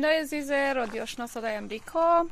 [0.00, 2.26] بیننده عزیز رادیو آشنا صدای امریکا.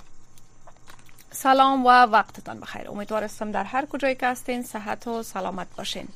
[1.30, 2.90] سلام و وقتتان بخیر.
[2.90, 6.08] امیدوار هستم در هر کجایی که هستین صحت و سلامت باشین.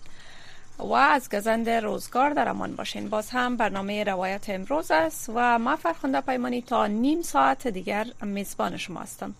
[0.78, 3.08] و از گزند روزگار در امان باشین.
[3.08, 8.76] باز هم برنامه روایت امروز است و ما فرخنده پیمانی تا نیم ساعت دیگر میزبان
[8.76, 9.34] شما هستم.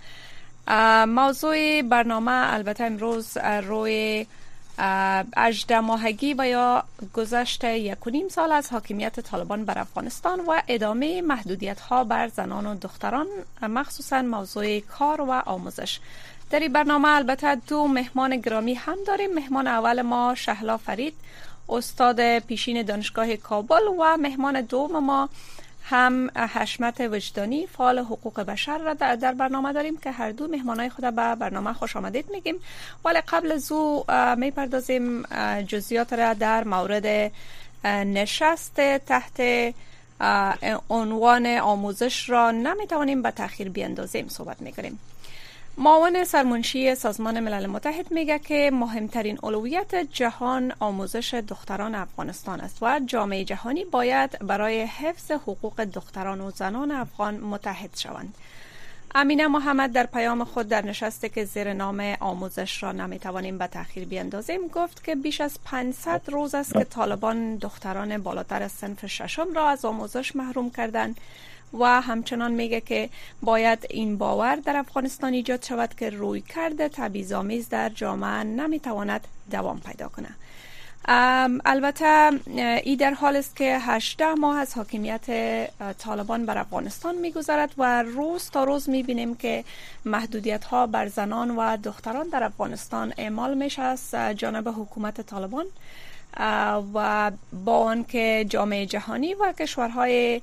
[1.07, 4.27] موضوع برنامه البته امروز روی
[4.79, 10.61] اجده ماهگی و یا گذشت یک و نیم سال از حاکمیت طالبان بر افغانستان و
[10.69, 13.27] ادامه محدودیت ها بر زنان و دختران
[13.63, 16.01] مخصوصا موضوع کار و آموزش.
[16.51, 19.35] در این برنامه البته دو مهمان گرامی هم داریم.
[19.35, 21.15] مهمان اول ما شهلا فرید
[21.69, 25.29] استاد پیشین دانشگاه کابل و مهمان دوم ما
[25.85, 31.05] هم حشمت وجدانی فعال حقوق بشر را در برنامه داریم که هر دو مهمانای خود
[31.05, 32.55] به برنامه خوش آمدید میگیم.
[33.05, 34.05] ولی قبل از او
[34.37, 35.23] می‌پردازیم
[35.63, 37.33] جزئیات را در مورد
[37.85, 39.43] نشست تحت
[40.91, 44.29] عنوان آموزش را نمی‌توانیم به تاخیر بیاندازیم.
[44.29, 44.99] صحبت می‌کنیم.
[45.79, 53.01] معاون سرمنشی سازمان ملل متحد میگه که مهمترین اولویت جهان آموزش دختران افغانستان است و
[53.07, 58.35] جامعه جهانی باید برای حفظ حقوق دختران و زنان افغان متحد شوند.
[59.15, 64.05] امینه محمد در پیام خود در نشسته که زیر نام آموزش را نمی‌توانیم به تاخیر
[64.05, 69.55] بیاندازیم گفت که بیش از 500 روز است که طالبان دختران بالاتر از سنف ششم
[69.55, 71.17] را از آموزش محروم کردند
[71.79, 73.09] و همچنان میگه که
[73.43, 79.81] باید این باور در افغانستان ایجاد شود که روی کرده تبعیض‌آمیز در جامعه نمی‌تواند دوام
[79.81, 80.29] پیدا کنه.
[81.65, 82.31] البته
[82.85, 85.27] ای در حال است که 18 ماه از حاکمیت
[85.99, 89.65] طالبان بر افغانستان میگذرد و روز تا روز می‌بینیم که
[90.05, 95.67] محدودیت ها بر زنان و دختران در افغانستان اعمال میشه از جانب حکومت طالبان.
[96.95, 97.31] و
[97.65, 100.41] با آنکه جامعه جهانی و کشورهای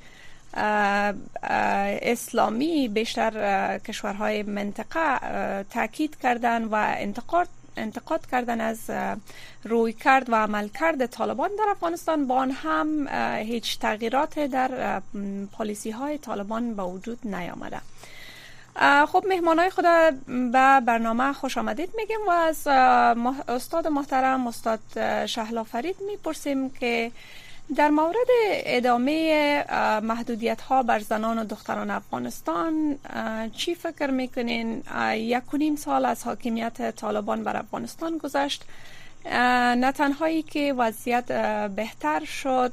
[2.01, 8.79] اسلامی بیشتر کشورهای منطقه تاکید کردن و انتقاد انتقاد کردن از
[9.63, 12.27] روی کرد و عمل کرد طالبان در افغانستان.
[12.27, 13.07] با آن هم
[13.38, 15.01] هیچ تغییرات در
[15.51, 17.81] پالیسی های طالبان به وجود نیامده.
[19.07, 19.85] خب مهمان های خود
[20.25, 22.67] به برنامه خوش آمدید میگیم و از
[23.47, 24.79] استاد محترم استاد
[25.25, 27.11] شهلا فرید می‌پرسیم که
[27.75, 29.66] در مورد ادامه
[30.03, 33.00] محدودیت ها بر زنان و دختران افغانستان
[33.57, 38.66] چی فکر می‌کنین؟ یک و نیم سال از حاکمیت طالبان بر افغانستان گذشت.
[39.25, 41.31] نه تنهایی که وضعیت
[41.75, 42.72] بهتر شد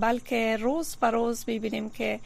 [0.00, 2.20] بلکه روز به روز ببینیم که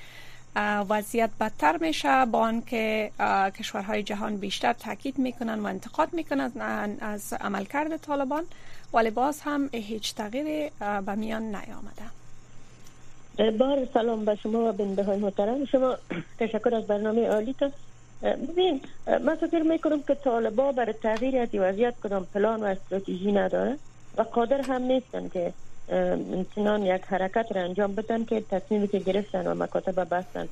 [0.89, 2.25] وضعیت بدتر میشه.
[2.25, 3.11] با آنکه
[3.59, 6.53] کشورهای جهان بیشتر تاکید می‌کنن و انتقاد می‌کنن
[7.01, 8.45] از عملکرد طالبان.
[8.95, 12.07] ولی باز هم هیچ تغییری به میان نیامده.
[13.59, 15.65] بار سلام به شما و بنده های محترم.
[15.65, 15.97] شما
[16.39, 17.71] تشکر از برنامه عالی تا.
[18.23, 18.81] ببین
[19.25, 23.79] من فکر می‌کنم که طالبا برای تغییر از وضعیت کدام پلان و استراتژی نداره
[24.19, 25.53] و قادر هم نیستن که
[26.55, 30.49] چنان یک حرکت را انجام بدن که تصمیمی که گرفتن و مکاتب بستن.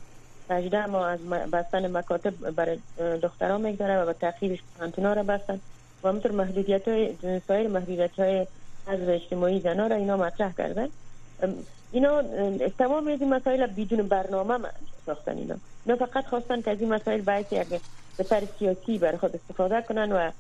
[0.51, 2.79] 18 ما از بستن مکاتب برای
[3.23, 5.61] دختران می‌گذاره و به تاخیرش پانتونا را بستن.
[6.03, 7.15] و همطور محدودیت های
[7.49, 8.47] سایر محدودیت های
[8.87, 10.89] از اجتماعی زنا را اینا مطرح کردن.
[11.93, 12.23] اینا
[12.79, 14.59] تمام این مسائل بدون برنامه
[15.07, 15.55] ساختن اینا.
[15.87, 17.69] اینا فقط خواستن که از این مسائل باعث یک
[18.17, 20.31] به طر سیاسی برای خود استفاده کنن و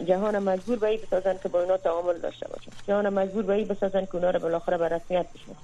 [0.00, 2.72] جهان مجبور به بسازن که با اینا تعامل داشته باشن.
[2.88, 5.60] جهان مجبور به بسازن که اونا را بالاخره به رسمیت بشناسن.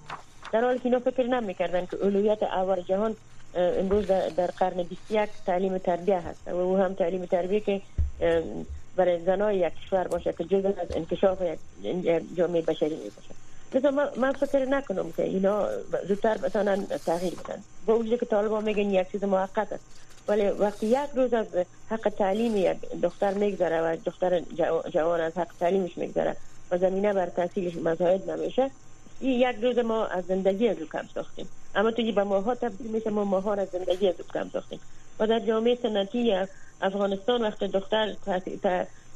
[0.53, 3.17] در حالی که اینا فکر نمی‌کردن که اولویت اول جهان
[3.55, 7.81] امروز در قرن 21 تعلیم تربیه هست و او هم تعلیم تربیه که
[8.97, 11.39] برای زنای یک کشور باشه که جزء از انکشاف
[12.37, 13.35] جامعه بشری باشه.
[13.75, 15.69] لذا من فکر نکنم که اینا
[16.09, 17.63] زودتر بتانن تغییر بدن.
[17.87, 19.85] با وجود که طالبان میگن یک چیز موقت است.
[20.29, 21.47] ولی وقتی یک روز از
[21.91, 24.41] حق تعلیم یک دختر میگذره و دختر
[24.93, 26.37] جوان از حق تعلیمش میگذره
[26.71, 28.71] و زمینه بر تحصیلش مزاید نمیشه
[29.21, 31.49] این یک روز ما از زندگی از کم ساختیم.
[31.75, 34.81] اما توی به ماها تبدیل میشه ما ماها از زندگی از کم ساختیم.
[35.19, 36.47] و در جامعه سنتی
[36.81, 38.15] افغانستان وقت دختر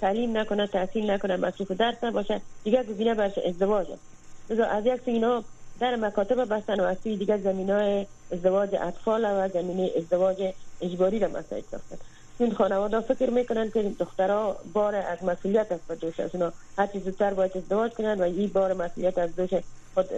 [0.01, 4.61] تعلیم نکنه تحصیل نکنه مصروف درس نباشه دیگه گزینه برش ازدواج است.
[4.61, 5.45] از یک اینا
[5.81, 11.29] در مکاتب بستن و از دیگه زمین های ازدواج اطفال و زمینه ازدواج اجباری را
[11.29, 11.97] مساعد ساختن
[12.39, 16.87] این خانواده فکر می‌کنن که دخترها بار از مسئولیت است به دوش از اونا هر
[16.87, 19.51] چیز زودتر باید ازدواج کنن و این بار مسئولیت از دوش
[19.95, 20.09] خود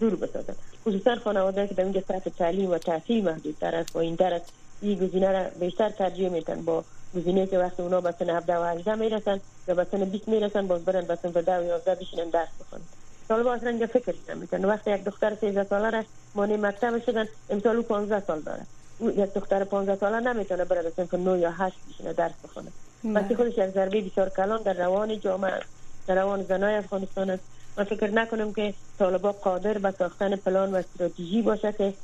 [0.00, 0.54] دور بسازن.
[0.86, 4.52] خصوصا خانواده که در اینجا سطح تعلیم و تحصیل محدودتر است این تر است
[4.82, 6.84] این گزینه را بیشتر ترجیح میتن با
[7.16, 10.66] گزینه که وقتی اونا به سن 17 و 18 می‌رسن یا به سن 20 می‌رسن
[10.66, 12.82] باز برن به سن 10 و 11 بشینن درس بخونن.
[13.28, 14.64] طالبا اصلا اینجا فکر نمی‌کنن.
[14.64, 18.62] وقتی یک دختر 13 ساله را مانع مکتب شدن امسال 15 سال داره.
[19.00, 22.68] یک دختر 15 ساله نمی‌تونه بره به سن 9 یا 8 بشینه درس بخونه.
[23.04, 25.60] وقتی خودش یک ضربه بسیار کلان در روان جامعه
[26.06, 27.42] در روان زنای افغانستان است.
[27.76, 31.94] من فکر نکنم که طالبا قادر به ساختن پلان و استراتژی باشه که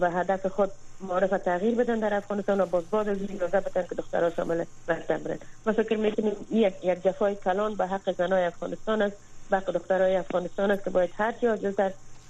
[0.00, 3.94] به هدف خود معرف تغییر بدن در افغانستان و باز باز از این بدن که
[3.94, 9.02] دخترها شامل مکتب برن ما فکر می‌کنیم یک یک جفای کلان به حق زنای افغانستان
[9.02, 9.16] است
[9.50, 11.74] به حق دخترای افغانستان است که باید هر جا جز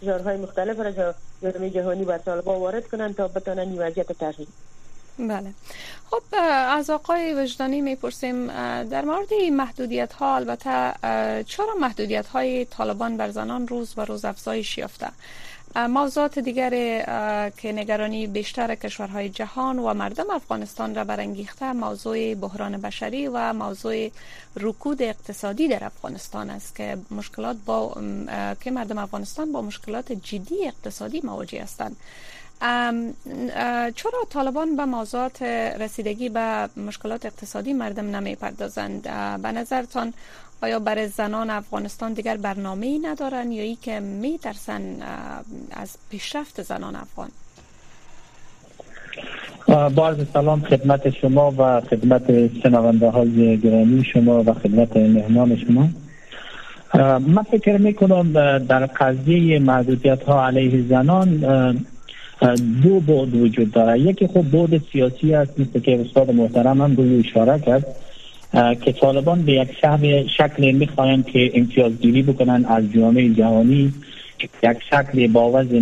[0.00, 4.48] فشارهای مختلف را جامعه جهانی بر طالبا وارد کنند تا بتانن این وضعیت تغییر.
[5.18, 5.50] بله.
[6.10, 6.22] خب
[6.68, 8.46] از آقای وجدانی می‌پرسیم
[8.82, 10.94] در مورد محدودیت ها البته
[11.42, 15.08] چرا محدودیت های طالبان بر زنان روز و روز افزایش یافته؟
[15.76, 16.70] موضوعات دیگر
[17.50, 24.10] که نگرانی بیشتر کشورهای جهان و مردم افغانستان را برانگیخته موضوع بحران بشری و موضوع
[24.56, 27.94] رکود اقتصادی در افغانستان است که مشکلات با
[28.60, 31.96] که مردم افغانستان با مشکلات جدی اقتصادی مواجه هستند.
[33.94, 35.42] چرا طالبان به موضوعات
[35.80, 39.02] رسیدگی به مشکلات اقتصادی مردم نمی پردازند
[39.42, 40.14] به نظرتان
[40.62, 44.82] آیا برای زنان افغانستان دیگر برنامه ای ندارن یا ای که می ترسن
[45.72, 47.30] از پیشرفت زنان افغان؟
[49.68, 55.88] با سلام خدمت شما و خدمت شنونده های گرامی شما و خدمت مهمان شما.
[57.18, 61.44] من فکر می کنم در قضیه محدودیت ها علیه زنان
[62.82, 64.00] دو بود وجود داره.
[64.00, 67.86] یکی خب بود سیاسی است مثل که استاد محترم هم روی اشاره کرد
[68.52, 69.68] که طالبان به یک
[70.36, 73.92] شکل می‌خواهند که امتیازگیری بکنن از جامعه جهانی
[74.62, 75.78] یک شکل با وضع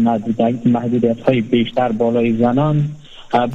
[0.64, 2.88] محدودیت های بیشتر بالای زنان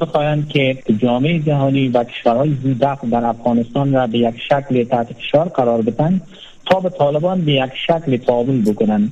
[0.02, 5.48] بخواهند که جامعه جهانی و کشورهای زودق در افغانستان را به یک شکل تحت فشار
[5.48, 6.22] قرار بدن
[6.66, 9.12] تا به طالبان به یک شکل تابل بکنن.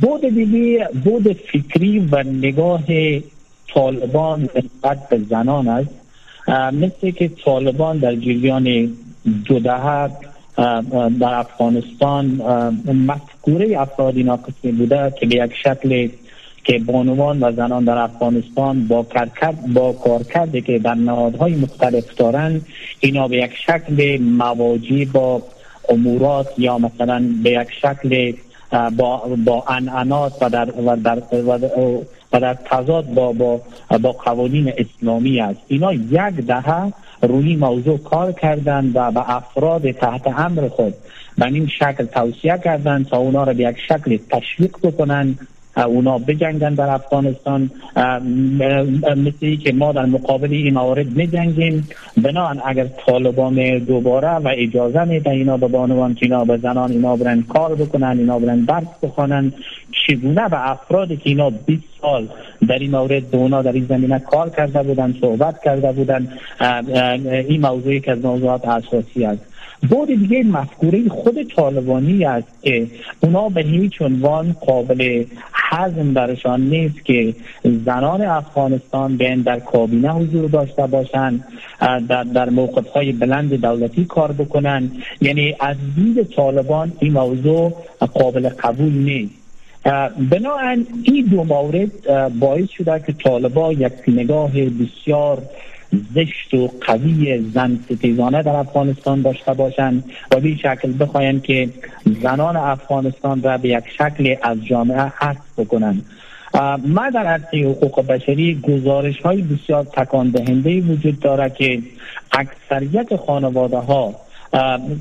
[0.00, 2.84] بود دیگه بود فکری و نگاه
[3.74, 5.90] طالبان نسبت به زنان است.
[6.72, 8.92] مثل که طالبان در جریان
[9.44, 10.10] دو دهه
[11.20, 12.26] در افغانستان
[13.06, 16.08] مفکوره افرادی ناقصی بوده که به یک شکل
[16.64, 22.66] که بانوان و زنان در افغانستان با کارکرد با کارکردی که در نهادهای مختلف دارند
[23.00, 25.42] اینا به یک شکل مواجی با
[25.88, 28.32] امورات یا مثلا به یک شکل
[28.72, 31.22] با با انعنات و در و در
[32.32, 33.60] و در تضاد با با
[33.98, 35.60] با قوانین اسلامی است.
[35.68, 36.92] اینا یک دهه
[37.22, 40.94] روی موضوع کار کردند و به افراد تحت امر خود
[41.38, 45.38] به این شکل توصیه کردند تا اونا را به یک شکل تشویق بکنند.
[45.76, 47.70] اونا بجنگن در افغانستان.
[49.16, 55.30] مثل که ما در مقابل این موارد میجنگیم بنان اگر طالبان دوباره و اجازه میده
[55.30, 59.52] اینا به بانوان که اینا به زنان اینا برن کار بکنن اینا برن درس بخوانن
[60.06, 62.28] چگونه به افرادی که اینا 20 سال
[62.68, 66.28] در این مورد اونا در این زمینه کار کرده بودن صحبت کرده بودن
[67.48, 69.52] این موضوعی که از موضوعات اساسی است.
[69.90, 72.86] بود دیگه مفکوره خود طالبانی است که
[73.20, 75.24] اونا به هیچ عنوان قابل
[75.72, 77.34] حزم درشان نیست که
[77.84, 81.44] زنان افغانستان بین در کابینه حضور داشته باشند
[82.08, 87.72] در, در موقف های بلند دولتی کار بکنن یعنی از دید طالبان این موضوع
[88.14, 89.34] قابل قبول نیست.
[90.30, 91.90] بنابراین این دو مورد
[92.38, 95.42] باعث شده که طالبا یک نگاه بسیار
[96.14, 101.68] زشت و قوی زن ستیزانه در افغانستان داشته باشند و به شکل بخواهند که
[102.22, 106.04] زنان افغانستان را به یک شکل از جامعه حذف بکنند.
[106.86, 111.82] ما در عرصه حقوق بشری گزارش های بسیار تکان دهنده وجود داره که
[112.32, 114.14] اکثریت خانواده ها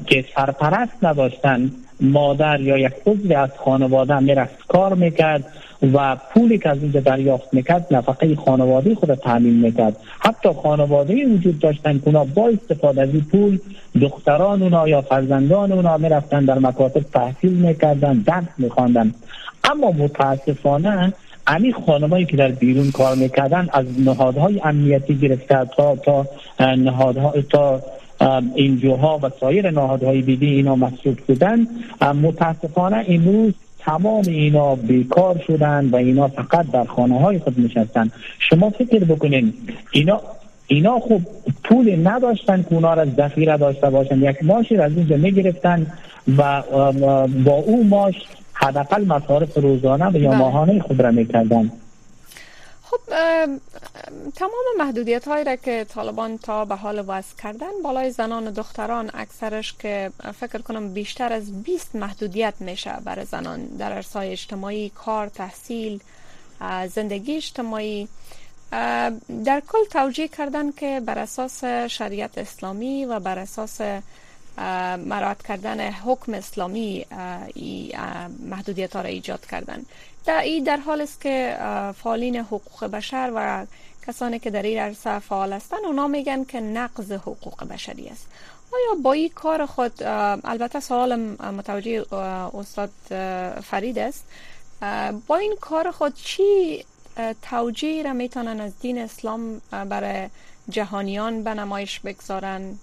[0.08, 1.72] که سرپرست نداشتند
[2.02, 5.44] مادر یا یک عضو از خانواده می‌رفت کار می‌کرد.
[5.94, 9.98] و پولی که از اینجا دریافت می‌کرد نفقه خانواده خود تعمین می‌کرد.
[10.20, 13.60] حتی خانواده وجود داشتن که اونا با استفاده از این پول
[14.02, 19.14] دختران اونا یا فرزندان اونا می‌رفتن در مکاتب تحصیل می‌کردن درس میخواندن.
[19.64, 21.14] اما متاسفانه
[21.48, 26.26] امی خانمایی که در بیرون کار می‌کردن از نهادهای امنیتی گرفته تا تا
[26.60, 27.82] نهادها تا
[28.56, 31.68] اینجوها و سایر نهادهای دیگه اینا مسئول بودن
[32.02, 33.54] متاسفانه امروز
[33.86, 38.12] تمام اینا بیکار شدن و اینا فقط در خانه های خود نشستن.
[38.40, 39.54] شما فکر بکنین
[39.92, 40.22] اینا
[40.68, 41.22] اینا خب
[41.64, 44.22] پول نداشتن که اونا را ذخیره داشته باشن.
[44.22, 45.88] یک ماشی از اینجا می‌گرفتن
[46.38, 46.62] و
[47.44, 48.16] با او ماش
[48.54, 50.38] حداقل مصارف روزانه و یا بله.
[50.38, 51.72] ماهانه خود را می‌کردن.
[52.84, 53.00] خب
[54.36, 59.12] تمام محدودیت هایی را که طالبان تا به حال وضع کردن بالای زنان و دختران
[59.14, 65.28] اکثرش که فکر کنم بیشتر از 20 محدودیت میشه برای زنان در ارسای اجتماعی کار
[65.28, 66.00] تحصیل
[66.88, 68.08] زندگی اجتماعی.
[69.46, 73.82] در کل توجیه کردن که بر اساس شریعت اسلامی و بر اساس
[74.98, 77.06] مراد کردن حکم اسلامی
[78.40, 79.86] محدودیت ها را ایجاد کردن.
[80.26, 81.58] در این در حال است که
[82.04, 83.66] فعالین حقوق بشر و
[84.08, 88.28] کسانی که در این عرصه فعال هستند اونا میگن که نقض حقوق بشری است.
[88.74, 91.16] آیا با این کار خود البته سوال
[91.52, 92.06] متوجه
[92.54, 92.92] استاد
[93.64, 94.26] فرید است.
[95.28, 96.86] با این کار خود چی
[97.42, 100.30] توجیه را می‌تونن از دین اسلام برای
[100.70, 102.78] جهانیان به نمایش بگذارن؟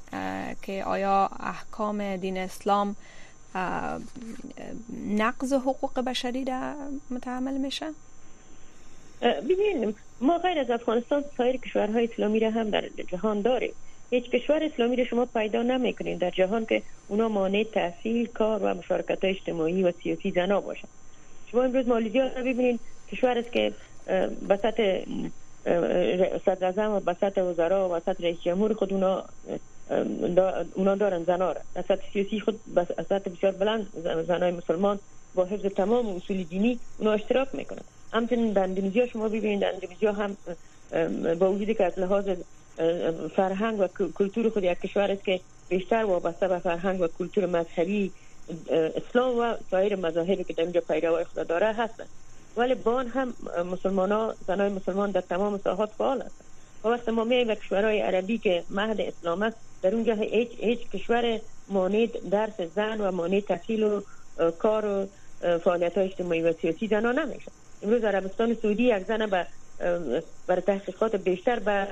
[0.62, 2.96] که آیا احکام دین اسلام
[5.06, 6.75] نقض حقوق بشری را
[7.10, 7.87] متعمل میشه؟
[9.22, 13.72] ببینیم ما غیر از افغانستان سایر کشورهای اسلامی را هم در جهان داریم.
[14.10, 18.75] هیچ کشور اسلامی را شما پیدا نمی‌کنید در جهان که اونا مانع تحصیل کار و
[18.75, 20.90] مشارکت اجتماعی و سیاسی زنا باشند
[21.50, 22.80] شما امروز مالیزیا را ببینید
[23.12, 23.72] کشور است که
[24.48, 25.04] بسط
[26.44, 29.25] صدر اعظم و بسط وزرا و بسط رئیس جمهور خود اونا
[30.75, 31.60] اونا دارن زنا را.
[31.75, 32.60] در سیاسی خود
[33.08, 33.88] سطح بسیار بلند
[34.26, 34.98] زنای مسلمان
[35.34, 37.84] با حفظ تمام اصول دینی اونا اشتراک می‌کنن.
[38.12, 40.36] همچنین در اندونزیا شما ببینید اندونزیا هم
[41.38, 42.28] با وجودی که از لحاظ
[43.36, 48.12] فرهنگ و کلتور خود یک کشور است که بیشتر وابسته به فرهنگ و کلتور مذهبی
[48.70, 52.08] اسلام و سایر مذاهبی که در اینجا پیروای خدا داره هستند
[52.56, 53.34] ولی بان هم
[53.72, 56.44] مسلمان ها زنای مسلمان در تمام ساحات فعال هستند
[56.84, 61.40] و وقت ما میاییم کشورهای عربی که مهد اسلام است در اونجا هیچ, هیچ کشور
[61.68, 64.00] مانع درس زن و مانع تحصیل و
[64.58, 65.06] کار و
[65.58, 69.47] فعالیت های اجتماعی و سیاسی زنا نمیشه امروز عربستان سعودی یک زن به
[70.47, 71.87] برای تحقیقات بیشتر به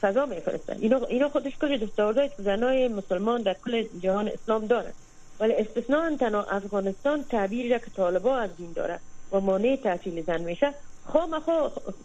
[0.00, 0.76] فضا میفرستن.
[0.80, 4.92] اینا, اینا خودش کلی دستاوردهای زنای مسلمان در کل جهان اسلام داره.
[5.40, 9.00] ولی استثناء تنها افغانستان تعبیری را که طالبا از دین داره
[9.32, 10.74] و مانع تحصیل زن میشه
[11.06, 11.52] خام خو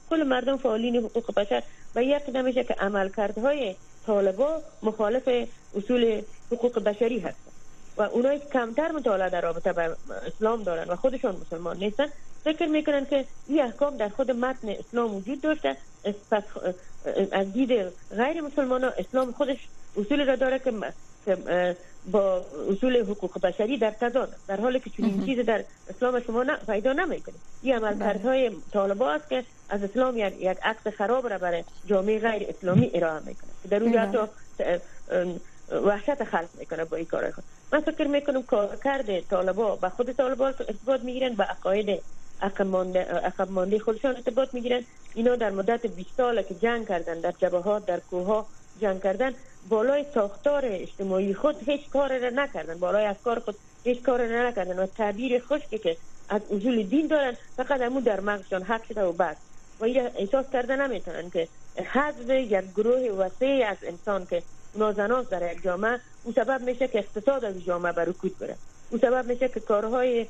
[0.09, 1.63] کل مردم فعالین حقوق بشر
[1.95, 6.21] و یک نمیشه که عملکردهای طالبا مخالف اصول
[6.51, 7.48] حقوق بشری هستن
[7.99, 9.95] و اونایی کمتر مطالعه در رابطه با
[10.27, 12.05] اسلام دارن و خودشون مسلمان نیستن.
[12.43, 15.77] فکر می‌کنن که این احکام در خود متن اسلام وجود داشته.
[17.31, 17.69] از دید
[18.17, 19.57] غیر مسلمان ها اسلام خودش
[19.97, 20.73] اصول را داره که
[22.11, 26.57] با اصول حقوق بشری در تضاد در حالی که چنین چیز در اسلام شما نه
[26.67, 27.35] پیدا نمی‌کنه.
[27.61, 32.47] این عملکردهای طالبا است که از اسلام یک, یک عکس خراب را برای جامعه غیر
[32.49, 33.49] اسلامی ارائه می‌کنه.
[33.69, 34.27] در اونجا تو
[35.71, 37.43] وحشت خلق می‌کنه با این کار خود.
[37.71, 42.01] من فکر می‌کنم کارکرد طالبا به خود طالبا ارتباط می‌گیرن به عقاید
[42.41, 44.85] عقب مانده خودشان ارتباط می‌گیرن.
[45.13, 48.45] اینا در مدت 20 سال که جنگ کردن در جبهات در کوه
[48.81, 49.33] جنگ کردن
[49.69, 52.79] بالای ساختار اجتماعی خود هیچ کار را نکردن.
[52.79, 55.97] بالای افکار خود هیچ کار را نکردن و تعبیر خشکی که
[56.29, 59.35] از اصول دین دارن فقط همون در مغزشان حق شده و بس.
[59.79, 59.85] و
[60.15, 61.47] احساس کرده نمی‌تونن که
[61.93, 64.43] حذف یک گروه وسیع از انسان که
[64.75, 68.55] نازناز در یک جامعه اون سبب میشه که اقتصاد از جامعه بر رکود بره.
[68.89, 70.27] اون سبب میشه که کارهای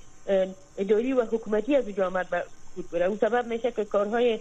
[0.77, 3.05] اداری و حکومتی از جامعه رکود بره.
[3.05, 4.39] اون سبب میشه که کارهای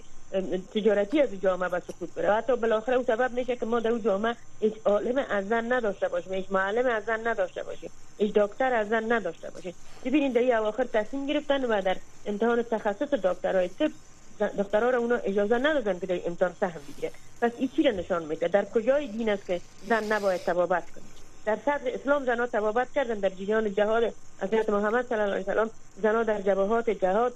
[0.75, 2.33] تجارتی از جامعه به سقوط بره.
[2.33, 6.09] حتی بالاخره او سبب میشه که ما در اون جامعه هیچ عالم از زن نداشته
[6.09, 9.75] باشیم هیچ معلم از زن نداشته باشیم هیچ دکتر از زن نداشته باشیم.
[10.05, 13.91] ببینید در اواخر تصمیم گرفتن و در امتحان تخصص دکترای طب
[14.41, 17.13] دخترها را اونا اجازه ندادن که در امتحان سهم بگیره.
[17.41, 21.05] پس این چی نشان میده؟ در کجای دین است که زن نباید تبابت کنه؟
[21.45, 25.69] در صدر اسلام زنها تبابت کردن در جریان جهاد حضرت محمد صلی الله علیه و
[26.03, 27.35] زنها در جبهات جهاد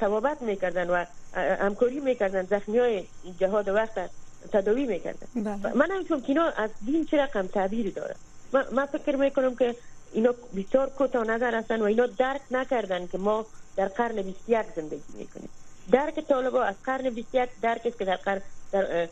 [0.00, 1.04] توابت می‌کردن و
[1.34, 3.04] همکاری می‌کردن زخمی های
[3.40, 4.10] جهاد وقت
[4.52, 5.26] تداوی می‌کردن.
[5.34, 5.74] بله.
[5.74, 8.14] من هم چون اینا از دین چه رقم تعبیری داره؟
[8.72, 9.74] من فکر می‌کنم که
[10.12, 15.02] اینا بسیار کوتاه نظر هستن و اینا درک نکردن که ما در قرن 21 زندگی
[15.18, 15.48] می‌کنیم.
[15.90, 18.40] درک طالبا از قرن 21 درک است که در قرن
[18.72, 19.08] در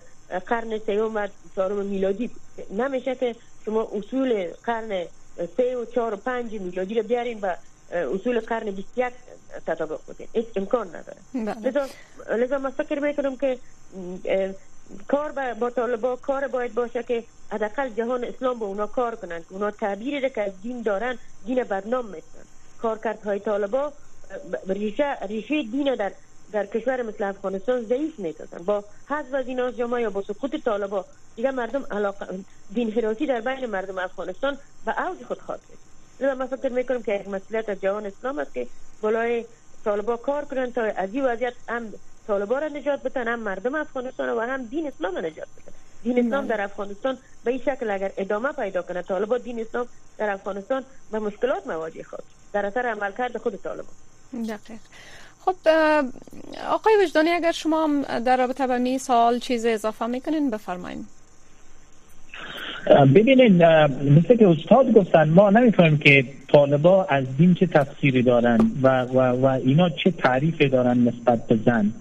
[0.47, 2.31] قرن سیوم و چهارم میلادی
[2.71, 3.35] نمیشه که
[3.65, 5.05] شما اصول قرن
[5.57, 7.55] سه و چهار و پنج میلادی رو بیارین و
[7.93, 9.13] اصول قرن 21
[9.67, 11.19] تطابق بوده هیچ امکان نداره.
[11.35, 11.69] بله.
[11.69, 11.87] لذا
[12.37, 13.59] لذا من فکر می‌کنم که
[15.09, 19.47] کار با طالبا کار باید باشه که حداقل جهان اسلام با اونا کار کنن که
[19.51, 23.17] اونا تعبیری که از دین دارن دین بدنام می‌کنن.
[23.25, 23.93] های طالبا
[24.69, 26.13] ریشه ریشه دین در
[26.53, 31.05] در کشور مثل افغانستان ضعیف می‌کردن با حذف از این جامعه یا با سقوط طالبا
[31.37, 32.27] دیگه مردم علاقه
[32.75, 36.39] دین حراسی در بین مردم افغانستان به اوج خود خواهد رسید.
[36.39, 38.67] من فکر می‌کنم که یک مسئولیت از جوان اسلام است که
[39.01, 39.45] بالای
[39.85, 41.93] طالبا کار کنند تا از این وضعیت هم
[42.27, 45.73] طالبا را نجات بدن هم مردم افغانستان و هم دین اسلام را نجات بدن.
[46.03, 49.87] دین اسلام در افغانستان به این شکل اگر ادامه پیدا کنه طالبا دین اسلام
[50.19, 53.95] در افغانستان به مشکلات مواجه خود در اثر عملکرد خود طالبان
[54.33, 54.81] دقیق.
[55.45, 55.55] خب
[56.69, 61.20] آقای وجدانی اگر شما در رابطه با می سال چیز اضافه می‌کنین بفرمایید
[62.87, 69.03] ببینید مثل که استاد گفتن ما نمی‌فهمیم که طالبا از دین چه تفسیری دارن و,
[69.03, 71.93] و, و اینا چه تعریفی دارن نسبت به زن.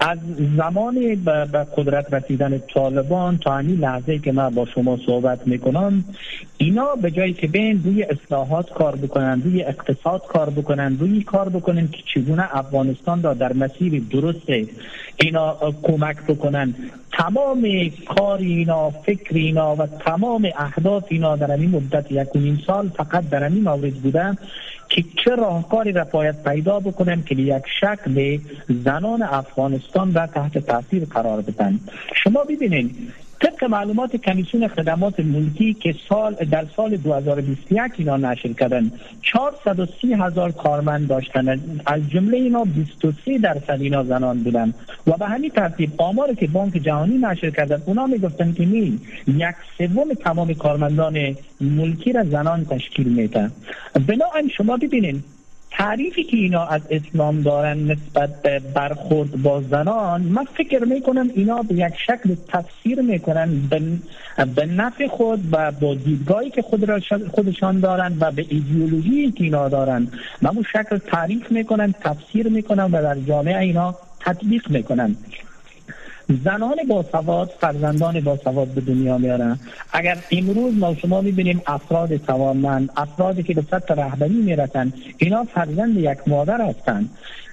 [0.00, 0.18] از
[0.56, 6.04] زمان به قدرت رسیدن طالبان تا همین لحظه که من با شما صحبت می‌کنم
[6.58, 11.48] اینا به جایی که بین روی اصلاحات کار بکنن روی اقتصاد کار بکنن روی کار
[11.48, 14.52] بکنن که چگونه افغانستان را در مسیر درست
[15.20, 16.74] اینا کمک بکنن.
[17.26, 22.28] تمام کار اینا فکر اینا و تمام اهداف اینا در این مدت یک
[22.66, 24.36] سال فقط در این مورد بودن
[24.88, 28.38] که چه راهکاری را باید پیدا بکنن که یک شکل
[28.84, 31.80] زنان افغانستان را تحت تاثیر قرار بدن.
[32.24, 38.90] شما ببینید طبق معلومات کمیسیون خدمات ملکی که سال در سال 2021 اینا نشر کردن
[39.22, 41.60] 430 هزار کارمند داشتن.
[41.86, 44.74] از جمله اینا 23 درصد اینا زنان بودن.
[45.06, 49.56] و به همین ترتیب آمار که بانک جهانی نشر کردن اونا می‌گفتن که نی یک
[49.78, 53.52] سوم تمام کارمندان ملکی را زنان تشکیل میدن.
[54.06, 55.24] بنابراین شما ببینید
[55.78, 61.62] تعریفی که اینا از اسلام دارن نسبت به برخورد با زنان من فکر می‌کنم اینا
[61.62, 63.48] به یک شکل تفسیر می‌کنن
[64.54, 69.44] به نفع خود و با دیدگاهی که خود را خودشان دارن و به ایدئولوژی که
[69.44, 70.08] اینا دارن.
[70.42, 75.16] و اون شکل تعریف می‌کنن تفسیر می‌کنن و در جامعه اینا تطبیق می‌کنن
[76.28, 79.58] زنان با سواد فرزندان با سواد به دنیا میارن.
[79.92, 85.96] اگر امروز ما شما می‌بینیم افراد توانمند افرادی که به سطح رهبری می‌رسن اینا فرزند
[85.96, 87.10] یک مادر هستند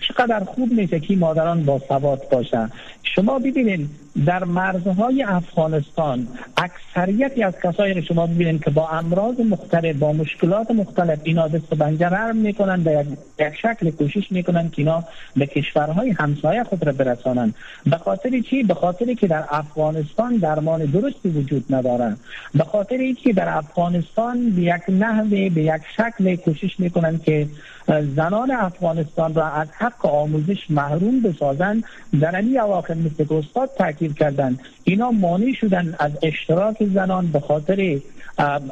[0.07, 2.69] چقدر خوب میشه که مادران با سواد باشن.
[3.03, 3.89] شما ببینید
[4.25, 10.71] در مرزهای افغانستان اکثریتی از کسایی رو شما ببینید که با امراض مختلف با مشکلات
[10.71, 13.05] مختلف اینا دست بنجر می‌کنن به
[13.39, 15.03] یک شکل کوشش می‌کنن که اینا
[15.35, 17.53] به کشورهای همسایه خود را برسانن.
[17.85, 22.17] به خاطر چی؟ به خاطر که در افغانستان درمان درستی وجود ندارن
[22.55, 27.47] به خاطر اینکه در افغانستان به یک نحوه به یک شکل کوشش می‌کنن که
[27.87, 31.83] زنان افغانستان را از حق آموزش محروم بسازند.
[32.21, 34.59] در این اواخر مثل که استاد تاکید کردند.
[34.83, 37.99] اینا مانع شدن از اشتراک زنان به خاطر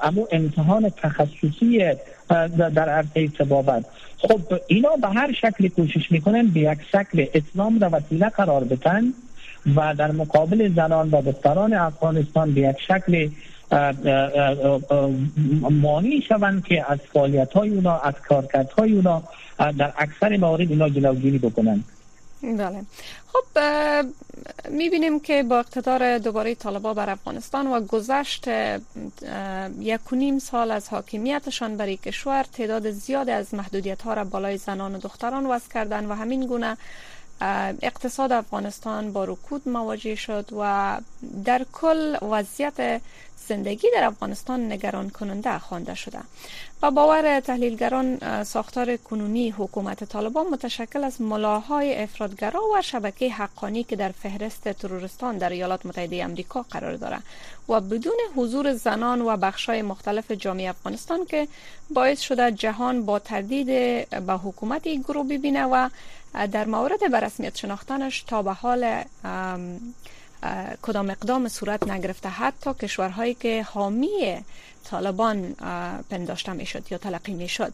[0.04, 1.84] امو امتحان تخصصی
[2.58, 3.86] در عرصه تبابت
[4.18, 9.04] خب اینا به هر شکل کوشش می‌کنن به یک شکل اسلام را وسیله قرار بدن
[9.76, 13.30] و در مقابل زنان و دختران افغانستان به یک شکل
[15.72, 19.24] مانی شوند که از فعالیت های اونا از کارکرد های اونا
[19.58, 21.84] در اکثر موارد اینا جلوگیری بکنند.
[22.44, 22.82] بله.
[23.34, 23.60] خب
[24.70, 28.48] می‌بینیم که با اقتدار دوباره طالبا بر افغانستان و گذشت
[29.80, 34.58] یک و نیم سال از حاکمیتشان بر کشور تعداد زیاد از محدودیت ها را بالای
[34.58, 36.78] زنان و دختران وضع کردن و همین گونه
[37.82, 41.02] اقتصاد افغانستان با رکود مواجه شد و
[41.46, 43.02] در کل وضعیت
[43.48, 46.20] زندگی در افغانستان نگران کننده خوانده شده.
[46.84, 53.96] و باور تحلیلگران ساختار کنونی حکومت طالبان متشکل از ملاهای افرادگرا و شبکه حقانی که
[53.96, 57.24] در فهرست ترورستان در ایالات متحده آمریکا قرار دارد
[57.70, 61.48] و بدون حضور زنان و بخشای مختلف جامعه افغانستان که
[61.90, 63.68] باعث شده جهان با تردید
[64.10, 65.90] به حکومت این گروه ببینه و
[66.52, 69.04] در مورد برسمیت شناختنش تا به حال
[70.82, 72.30] کدام اقدام صورت نگرفته.
[72.30, 74.44] حتی کشورهایی که حامی
[74.84, 75.54] طالبان
[76.10, 77.74] پنداشته می‌شد یا تلقی می‌شد.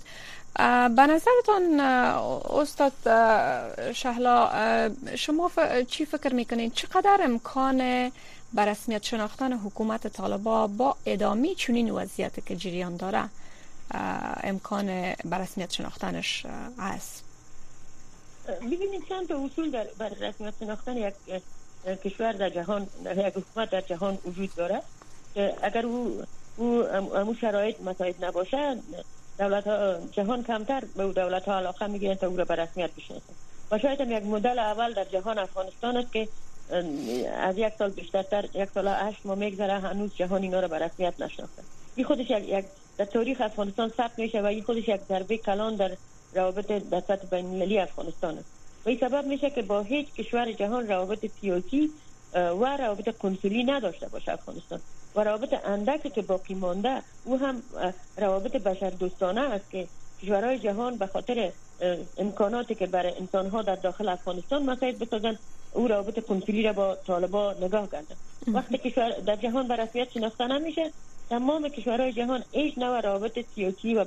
[0.96, 1.80] به نظرتان
[2.50, 2.94] استاد
[3.94, 4.50] شهلا
[5.16, 5.52] شما
[5.88, 7.78] چی فکر می‌کنید چقدر امکان
[8.54, 13.30] به رسمیت شناختن حکومت طالبا با ادامه چنین وضعیت که جریان داره
[14.44, 16.46] امکان به رسمیت شناختنش
[16.80, 17.24] است
[18.62, 21.14] ببینید چند تا اصول در بر رسمیت شناختن یک
[21.96, 24.82] کشور در جهان یک حکومت در جهان وجود داره
[25.34, 26.22] که اگر او
[26.58, 26.84] او
[27.16, 28.78] امو شرایط مساعد نباشه
[29.40, 33.34] دولت ها جهان کمتر به دولت ها علاقه می‌گیرن تا او را به رسمیت بشناسن.
[33.72, 36.28] و شاید هم یک مدل اول در جهان افغانستان است که
[37.38, 41.14] از یک سال بیشتر یک سال هشت ماه میگذره هنوز جهان اینا را به رسمیت
[41.20, 41.62] نشناخته.
[41.96, 42.66] این خودش یک,
[42.98, 45.92] در تاریخ افغانستان ثبت میشه و این خودش یک ضربه کلان در
[46.34, 48.57] روابط در سطح بین المللی افغانستان است.
[48.88, 51.90] این سبب میشه که با هیچ کشور جهان روابط سیاسی
[52.34, 54.80] و روابط کنسولی نداشته باشه افغانستان.
[55.16, 57.64] و روابط اندک که باقی مانده او هم
[58.18, 59.88] روابط بشر دوستانه است که
[60.22, 61.52] کشورهای جهان به خاطر
[62.18, 65.38] امکاناتی که برای انسانها در داخل افغانستان مساعد بسازن
[65.74, 68.16] او روابط کنسولی را با طالبا نگاه کردن
[68.48, 70.92] وقتی کشور در جهان به رسمیت شناخته نمیشه
[71.30, 74.06] تمام کشورهای جهان هیچ نوع روابط سیاسی و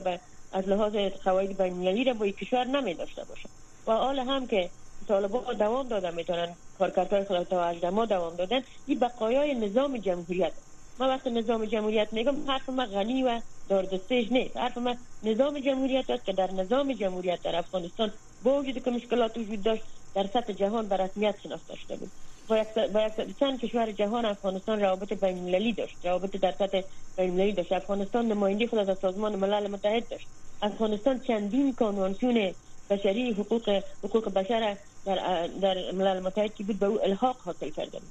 [0.52, 3.48] از لحاظ قواعد بین‌المللی را با کشور نمی داشته باشه.
[3.90, 4.70] و حال هم که
[5.08, 6.48] طالبان دوام دادن می‌تونن
[6.78, 8.60] کارکردهای خود تا ما دوام دادن.
[8.86, 10.52] این بقایای نظام جمهوریت.
[10.98, 14.56] ما وقت نظام جمهوریت میگم حرف ما غنی و داردستش نیست.
[14.56, 18.12] حرف ما نظام جمهوریت است که در نظام جمهوریت در افغانستان
[18.44, 19.82] با وجود که مشکلات وجود داشت
[20.14, 22.10] در سطح جهان به رسمیت شناخته شده بود.
[22.48, 25.96] با یک چند کشور جهان افغانستان روابط بین المللی داشت.
[26.04, 26.80] روابط در سطح
[27.16, 27.72] بین المللی داشت.
[27.72, 30.26] افغانستان نماینده خود از سازمان ملل متحد داشت.
[30.62, 32.54] افغانستان چندین کنوانسیون
[32.90, 38.02] بشری حقوق حقوق بشر در در ملل متحد که بود به او الحاق حاصل بود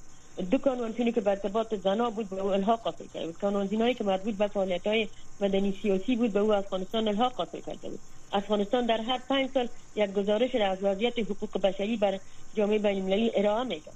[0.52, 4.04] دو کنوانسیونی که به ارتباط زنا بود به او الحاق حاصل کرده بود کنوانسیونی که
[4.04, 5.08] مربوط به فعالیت های
[5.42, 8.00] مدنی سیاسی بود به او افغانستان الحاق حاصل کرده بود.
[8.34, 12.20] افغانستان در هر پنج سال یک گزارش را از وضعیت حقوق بشری بر
[12.56, 13.92] جامعه بین المللی ارائه لذا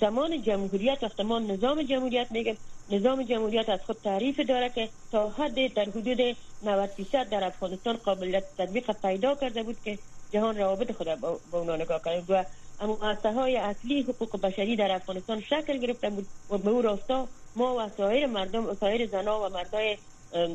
[0.00, 2.56] زمان جمهوریت ما نظام جمهوریت میگه.
[2.90, 7.96] نظام جمهوریت از خود تعریف داره که تا حد در حدود 90 درصد در افغانستان
[7.96, 9.98] قابلیت تطبیق پیدا کرده بود که
[10.32, 12.44] جهان روابط خود با اونا نگاه کرد و
[12.80, 17.76] اما های اصلی حقوق بشری در افغانستان شکل گرفته بود و به او راستا ما
[17.76, 19.98] و سایر مردم و سایر زنا و مردای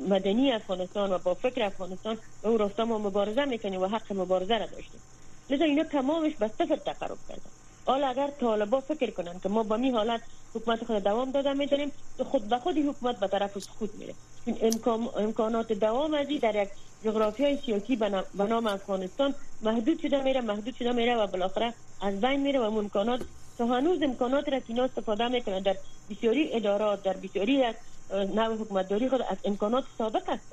[0.10, 4.58] مدنی افغانستان و با فکر افغانستان به او راستا ما مبارزه می‌کنیم و حق مبارزه
[4.58, 5.02] را داشتیم.
[5.50, 7.59] لذا اینا تمامش به صفر تقرب کردن
[7.90, 10.22] حالا اگر طالبا فکر کنن که ما با می حالت
[10.56, 14.14] حکومت خود دوام داده می‌دونیم تو خود به خود حکومت به طرف خود میره.
[14.46, 16.70] چون امکان امکانات دوام ازی در یک
[17.04, 22.22] جغرافی های سیاسی به نام افغانستان محدود شده میره محدود شده میره و بالاخره از
[22.22, 23.22] بین میره و امکانات
[23.58, 25.76] تو هنوز امکانات را که استفاده می‌کنن در
[26.10, 27.76] بسیاری ادارات در بسیاری از
[28.14, 30.46] نوع حکومتداری خود از امکانات سابق است.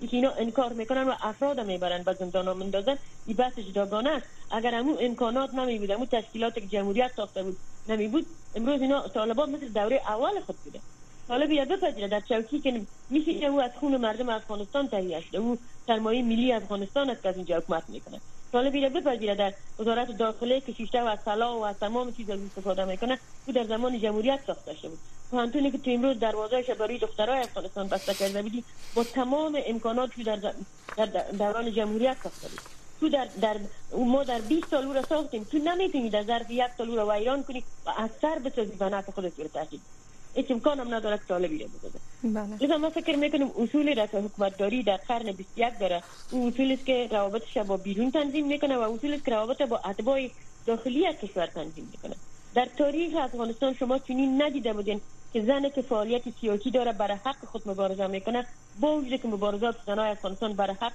[0.00, 4.26] که اینا انکار می‌کنن و افراد می‌برن به زندان ها مندازن این بحث جداگانه است.
[4.50, 7.56] اگر همون امکانات نمی بود همون تشکیلات جمهوریت ساخته بود
[7.88, 10.80] نمی بود امروز اینا طالبان مثل دوره اول خود بوده
[11.28, 12.08] حالا بیا بپذیره.
[12.08, 15.38] در چوکی که میشه او از خون مردم افغانستان تهیه شده.
[15.38, 18.20] او سرمایه ملی افغانستان است که از اینجا حکومت می‌کنه.
[18.52, 19.34] حالا بیره بپذیره.
[19.34, 23.64] در وزارت داخله که شیشته و از و از تمام چیز استفاده می‌کنه او در
[23.64, 24.88] زمان جمهوریت ساخته شده.
[24.88, 24.98] بود
[25.30, 28.64] پانتونی که تو امروز دروازهش برای دخترای افغانستان بسته کرده بودی
[28.94, 30.52] با تمام امکانات در,
[30.96, 31.06] در
[31.38, 32.60] دوران جمهوریت ساخته بود
[33.00, 33.56] تو در, در
[33.92, 35.44] ما در 20 سال او را ساختیم.
[35.44, 38.84] تو نمی‌تونی در ظرف یک سال او را ویران کنی و از سر بسازی به
[38.84, 39.48] نفع خودت رو
[40.34, 41.68] هیچ امکان هم نداره که طالبی رو
[42.22, 42.56] بله.
[42.60, 46.02] لذا ما فکر می‌کنیم اصولی را که حکومتداری در قرن 21 داره.
[46.30, 49.78] اون اصول است که روابطش با بیرون تنظیم می‌کنه و اصول است که روابط با
[49.78, 50.28] اتباع
[50.66, 52.16] داخلی کشور تنظیم می‌کنه.
[52.54, 55.00] در تاریخ افغانستان شما چنین ندیده بودین
[55.32, 58.46] که زن که فعالیت سیاسی داره برای حق خود مبارزه می‌کنه
[58.80, 60.92] با وجود که مبارزات زنای افغانستان برای حق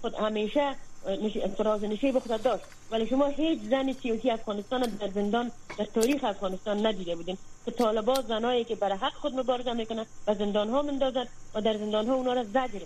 [0.00, 0.74] خود همیشه
[1.08, 2.64] نشی به خود داشت.
[2.90, 7.38] ولی شما هیچ زن سیاسی افغانستان در زندان در تاریخ افغانستان ندیده بودین.
[7.64, 11.76] که طالبا زنایی که برای حق خود مبارزه می‌کنن و زندان ها مندازن و در
[11.76, 12.80] زندان ها اونا را زجر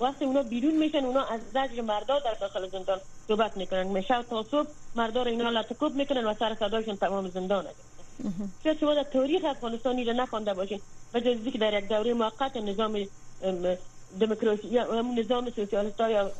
[0.00, 3.86] وقتی اونا بیرون میشن اونا از زجر مردا در داخل زندان صحبت می‌کنن.
[3.86, 7.64] میشه تا صبح مردا را اینا لطکوب می‌کنن و سر صداشون تمام زندان
[8.64, 10.80] شاید شما در تاریخ افغانستانی را نخوانده باشین؟
[11.14, 13.06] و جزی که در یک دوره موقت نظام
[14.20, 16.30] دموکراسی یا نظام سوسیالیست یا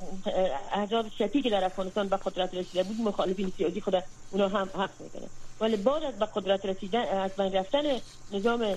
[0.73, 3.95] احزاب شتی که در افغانستان به قدرت رسیده بود مخالفین سیاسی خود
[4.31, 5.29] اونا هم حق می‌کنه
[5.61, 7.83] ولی بعد از به قدرت رسیدن از بین رفتن
[8.33, 8.75] نظام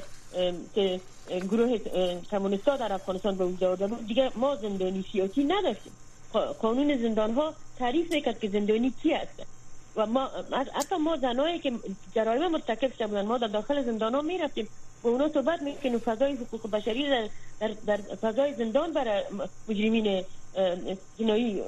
[0.76, 1.78] که گروه
[2.32, 5.94] کمونیستا در افغانستان به وجود آورده بود دیگه ما زندانی سیاسی نداشتیم.
[6.62, 9.44] قانون زندان ها تعریف می‌کرد که زندانی کی هست
[9.96, 10.30] و ما
[10.74, 11.72] حتی ما زنایی که
[12.16, 14.68] جرایم مرتکب بودن ما در داخل زندان ها می رفتیم
[15.04, 17.28] و اونا صحبت می‌کنیم فضای حقوق بشری در,
[17.60, 19.24] در, در فضای زندان برای
[19.68, 20.24] مجرمین
[21.20, 21.64] جنایی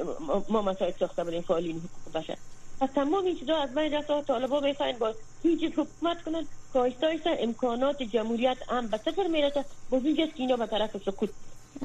[0.49, 2.37] ما مسائل ساخته بودیم فعالین حقوق بشر
[2.79, 6.47] پس تمام این چیزا از بین رفت طالبا می‌خواین با هیچ حکومت کنن
[6.99, 11.29] که امکانات جمهوریت هم به صفر می‌رسه با هیچ که اینا به طرف سکوت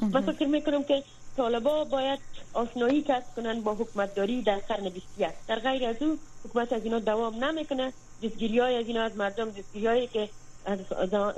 [0.01, 1.03] من فکر می‌کنم که
[1.37, 2.19] طالبا باید
[2.53, 6.99] آشنایی کسب کنن با حکومتداری در قرن 21 در غیر از او حکومت از اینا
[6.99, 7.93] دوام نمی‌کنه.
[8.23, 10.29] دستگیری های از اینا از مردم دستگیری هایی که
[10.65, 10.79] از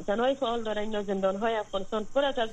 [0.08, 2.50] زنای فعال دارن اینا زندان های افغانستان پر از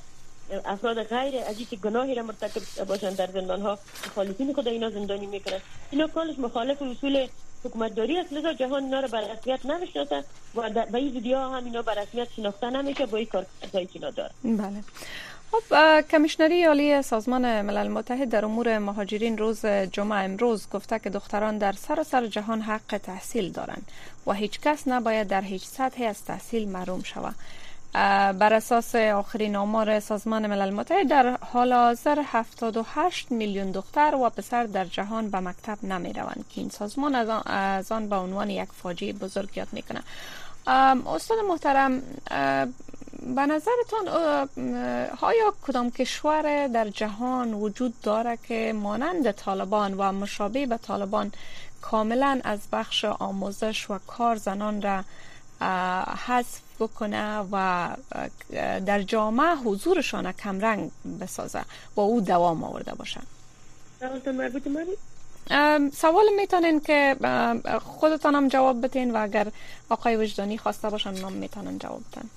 [0.65, 5.27] افراد غیر از که گناهی را مرتکب باشن در زندان ها مخالفین خود اینا زندانی
[5.27, 5.61] می‌کنن
[5.91, 7.27] اینا کالش مخالف اصول
[7.65, 11.83] حکومتداری است لذا جهان اینا را بر رسمیت نمی‌شناسه و به این ویدیو هم اینا
[11.83, 14.85] بر رسمیت شناخته نمیشه با این کار که اینا داره بله.
[15.53, 21.59] خب کمیشنری عالی سازمان ملل متحد در امور مهاجرین روز جمعه امروز گفته که دختران
[21.59, 23.91] در سراسر سر جهان حق تحصیل دارند
[24.27, 27.35] و هیچ کس نباید در هیچ سطحی از تحصیل محروم شود.
[28.39, 34.65] بر اساس آخرین آمار سازمان ملل متحد در حال حاضر 78 میلیون دختر و پسر
[34.65, 37.15] در جهان به مکتب نمی روند که این سازمان
[37.47, 40.01] از آن به عنوان یک فاجعه بزرگ یاد می‌کنه
[41.07, 42.03] استاد محترم
[43.35, 44.09] به نظرتان
[45.21, 51.33] آیا کدام کشور در جهان وجود داره که مانند طالبان و مشابه به طالبان
[51.83, 55.05] کاملا از بخش آموزش و کار زنان را
[56.27, 57.89] حذف بکنه و
[58.87, 60.91] در جامعه حضورشان کمرنگ
[61.21, 61.63] بسازه
[61.97, 63.21] و او دوام آورده باشه
[65.93, 67.17] سوال می‌تونین که
[67.83, 69.47] خودتان هم جواب بتین و اگر
[69.89, 72.29] آقای وجدانی خواسته باشن هم می‌تونن جواب بدن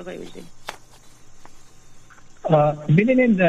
[0.00, 0.18] آقای
[2.88, 3.40] ببینید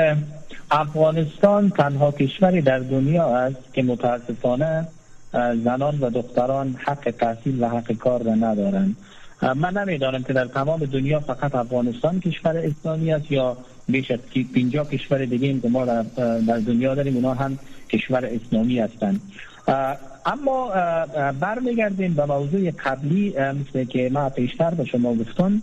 [0.72, 4.88] افغانستان تنها کشوری در دنیا است که متاسفانه
[5.34, 8.96] زنان و دختران حق تحصیل و حق کار را ندارند.
[9.41, 13.58] من نمی‌دانم که در تمام دنیا فقط افغانستان کشور اسلامی است یا
[13.89, 14.20] بیش از
[14.56, 16.04] 50 کشور دیگه که ما در
[16.58, 19.22] دنیا داریم اونا هم کشور اسلامی هستند.
[20.26, 20.70] اما
[21.39, 25.62] برمیگردیم به موضوع قبلی مثل که ما پیشتر به شما گفتم.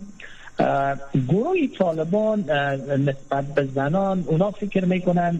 [1.27, 2.39] گروه طالبان
[2.97, 5.39] نسبت به زنان اونا فکر می‌کنن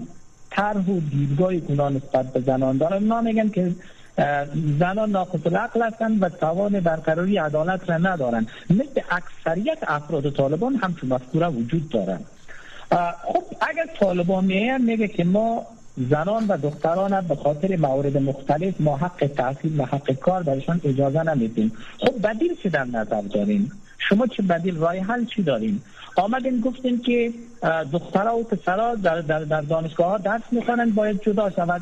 [0.50, 3.04] طرح و دیدگاه اونا نسبت به زنان دارن.
[3.04, 3.76] اونا میگن که
[4.80, 10.96] زنان ناقص العقل هستند و توان برقراری عدالت را ندارند مثل اکثریت افراد طالبان هم
[11.00, 12.26] تو مفکوره وجود دارند
[13.24, 15.66] خب اگر طالبان میگن میگه که ما
[16.10, 21.24] زنان و دختران به خاطر موارد مختلف ما حق تحصیل و حق کار برشان اجازه
[21.24, 21.72] نمیدیم.
[22.00, 25.84] خب بدیل چی در نظر داریم شما چه بدیل رای حل چی داریم
[26.16, 27.34] آمدین گفتیم که
[27.92, 31.82] دخترها و پسرها در, در, در دانشگاه ها درس می‌خوانند باید جدا شود.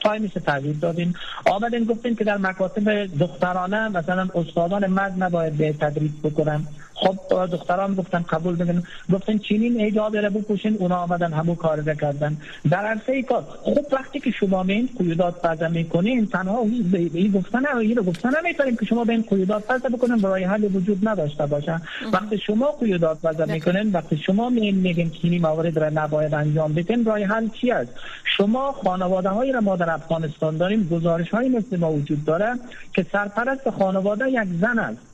[0.00, 1.14] تایمش تغییر دادیم
[1.46, 6.66] آمدین گفتیم که در مکاتب دخترانه مثلا استادان مرد نباید به تدریس بکنن.
[6.94, 8.82] خب دختران گفتن قبول بگن.
[9.12, 12.36] گفتن چینین ایجاد رو بپوشین اونا آمدن همو کار رو کردن
[12.70, 13.44] در عرصه کار.
[13.62, 18.30] خب وقتی که شما به این قیودات پرده می‌کنین تنها این گفتن این رو گفتن
[18.38, 21.80] نمی‌تونیم که شما به این قیودات پرده بکنین برای حل وجود نداشته باشه.
[22.12, 27.22] وقتی شما قیودات پرده می‌کنین وقتی شما میگین که موارد را نباید انجام بدین رای
[27.22, 27.92] حل چی است؟
[28.36, 32.54] شما خانواده هایی را ما در افغانستان داریم گزارش های مثل ما وجود داره
[32.92, 35.13] که سرپرست خانواده یک زن است.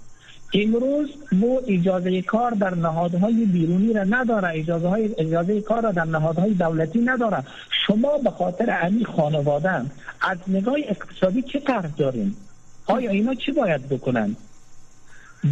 [0.55, 4.49] امروز مو اجازه کار در نهادهای بیرونی را نداره.
[4.61, 7.45] اجازه های اجازه کار را در نهادهای دولتی نداره.
[7.87, 9.71] شما به خاطر امی خانواده
[10.21, 12.35] از نگاه اقتصادی چه قرض دارین؟
[12.87, 14.37] آیا اینا چی باید بکنن؟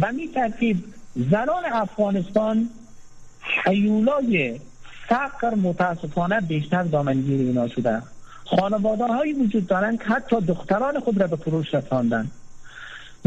[0.01, 0.83] به می ترتیب
[1.15, 2.69] زنان افغانستان
[3.65, 4.59] حیولای
[5.07, 8.01] فقر متاسفانه بیشتر دامنگیر اینا شده.
[8.45, 12.31] خانواده هایی وجود دارند که حتی دختران خود را به فروش رساندن.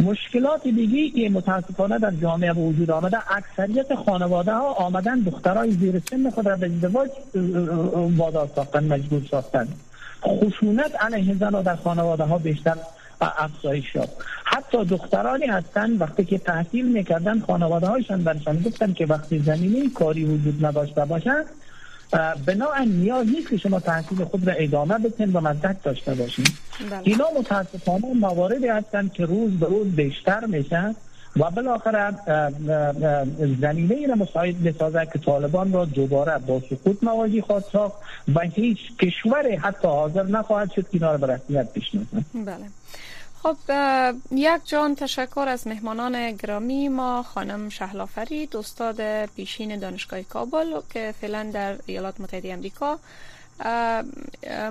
[0.02, 3.18] مشکلات دیگی که متاسفانه در جامعه وجود آمده.
[3.32, 7.10] اکثریت خانواده ها آمدن دخترای زیر سن خود را به ازدواج
[8.16, 9.68] وادار ساختن مجبور ساختن.
[10.24, 12.76] خشونت علیه زن در خانواده ها بیشتر
[13.20, 14.08] افزایش شد
[14.44, 20.24] حتی دخترانی هستند وقتی که تحصیل می‌کردن خانواده هایشان برشان گفتن که وقتی زمینه کاری
[20.24, 21.44] وجود نداشته باشند
[22.46, 26.44] بناهن نیاز نیست که شما تحصیل خود را ادامه بدین و مدت داشته باشین
[26.90, 27.01] بله.
[27.03, 30.94] اینا متاسفانه مواردی هستند که روز به روز بیشتر میشن
[31.37, 32.14] و بالاخره
[33.61, 37.94] زمینه ای را مساعد می‌سازه که طالبان را دوباره با سقوط مواجه خواهد ساخت
[38.35, 41.68] و هیچ کشور حتی حاضر نخواهد شد که اینا را به رسمیت
[42.35, 42.66] بله.
[43.42, 43.57] خب
[44.31, 51.14] یک جان تشکر از مهمانان گرامی ما خانم شهلا فرید استاد پیشین دانشگاه کابل که
[51.20, 52.98] فعلا در ایالات متحده امریکا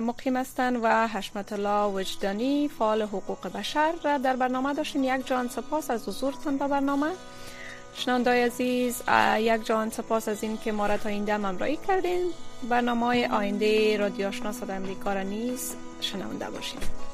[0.00, 3.92] مقیم هستند و حشمت الله وجدانی فعال حقوق بشر.
[4.04, 7.10] را در برنامه داشتیم یک جان سپاس از حضورتان به برنامه.
[7.94, 9.02] شنوندای عزیز
[9.38, 12.30] یک جان سپاس از این که ما را تا این دم همراهی کردین.
[12.68, 17.11] برنامه آینده رادیو آشنا صدا امریکا را نیز شنونده باشید